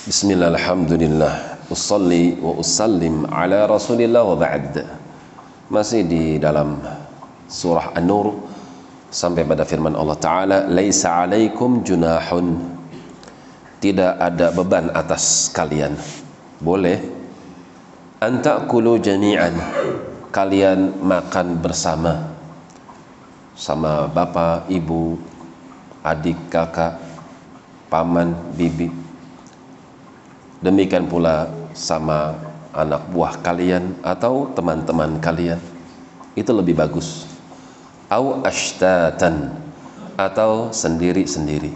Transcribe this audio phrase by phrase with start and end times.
[0.00, 4.80] Bismillah, alhamdulillah Usalli wa usallim ala rasulillah wa ba'd.
[5.68, 6.80] Masih di dalam
[7.44, 8.32] surah An-Nur
[9.12, 12.64] Sampai pada firman Allah Ta'ala Laisa alaikum junahun.
[13.84, 15.92] Tidak ada beban atas kalian.
[16.64, 16.96] Boleh?
[18.24, 19.52] Antakulu jami'an.
[20.32, 22.24] Kalian makan bersama.
[23.52, 25.20] Sama bapak, ibu,
[26.00, 26.96] adik, kakak,
[27.92, 29.09] paman, bibi
[30.60, 32.36] Demikian pula sama
[32.76, 35.56] anak buah kalian atau teman-teman kalian.
[36.36, 37.24] Itu lebih bagus.
[38.12, 39.56] Au ashtatan
[40.20, 41.72] atau sendiri-sendiri.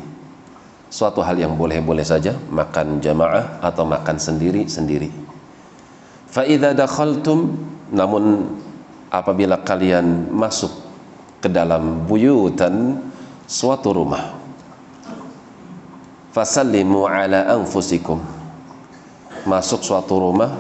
[0.93, 5.11] Suatu hal yang boleh-boleh saja makan jamaah atau makan sendiri-sendiri.
[6.29, 7.57] Fa idza dakhaltum
[7.91, 8.55] namun
[9.09, 10.71] apabila kalian masuk
[11.39, 12.99] ke dalam buyutan
[13.47, 14.35] suatu rumah
[16.35, 18.19] fasallimu ala anfusikum
[19.45, 20.57] masuk suatu rumah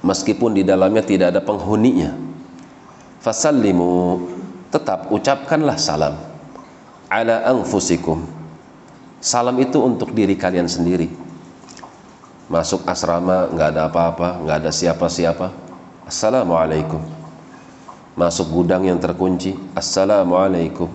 [0.00, 2.16] meskipun di dalamnya tidak ada penghuninya.
[3.22, 4.18] Fasallimu
[4.72, 6.18] tetap ucapkanlah salam.
[7.12, 8.24] Ala anfusikum.
[9.22, 11.12] Salam itu untuk diri kalian sendiri.
[12.50, 15.52] Masuk asrama nggak ada apa-apa nggak ada siapa-siapa.
[16.08, 17.00] Assalamualaikum.
[18.18, 20.90] Masuk gudang yang terkunci assalamualaikum.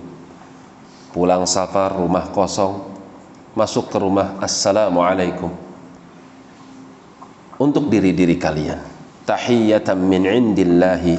[1.16, 2.84] Pulang safar rumah kosong.
[3.58, 5.67] Masuk ke rumah assalamualaikum
[7.58, 8.80] untuk diri-diri kalian.
[9.26, 11.16] Tahiyatan min indillahi.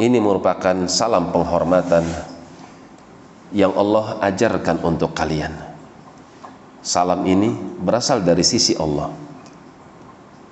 [0.00, 2.06] Ini merupakan salam penghormatan
[3.52, 5.52] yang Allah ajarkan untuk kalian.
[6.80, 7.52] Salam ini
[7.82, 9.12] berasal dari sisi Allah.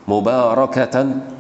[0.08, 1.36] Mubarakatan.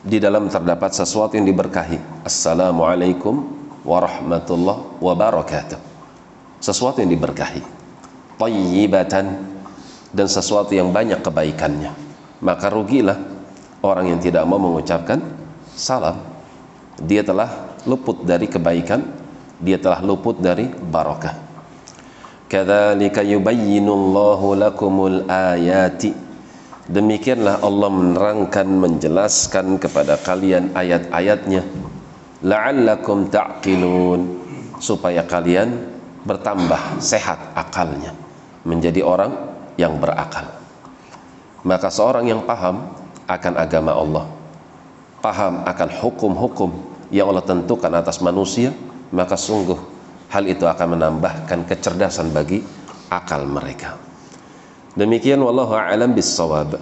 [0.00, 2.24] Di dalam terdapat sesuatu yang diberkahi.
[2.24, 3.44] Assalamualaikum
[3.84, 5.76] warahmatullahi wabarakatuh.
[6.56, 7.60] Sesuatu yang diberkahi.
[8.40, 9.26] Tayyibatan.
[10.10, 12.09] Dan sesuatu yang banyak kebaikannya
[12.40, 13.16] maka rugilah
[13.84, 15.20] orang yang tidak mau mengucapkan
[15.72, 16.20] salam.
[17.00, 19.20] Dia telah luput dari kebaikan
[19.60, 21.50] dia telah luput dari barakah
[22.50, 26.12] kadzalika yubayyinullahu lakumul ayati.
[26.90, 31.62] Demikianlah Allah menerangkan menjelaskan kepada kalian ayat-ayatnya.
[32.42, 34.42] La'allakum ta'qilun.
[34.82, 35.86] Supaya kalian
[36.26, 38.10] bertambah sehat akalnya.
[38.66, 39.30] Menjadi orang
[39.78, 40.59] yang berakal
[41.66, 42.92] maka seorang yang paham
[43.28, 44.24] akan agama Allah
[45.20, 46.70] paham akan hukum-hukum
[47.12, 48.72] yang Allah tentukan atas manusia
[49.10, 49.76] maka sungguh
[50.30, 52.62] hal itu akan menambahkan kecerdasan bagi
[53.10, 53.98] akal mereka.
[54.94, 56.78] Demikian wallahu a'lam bissawab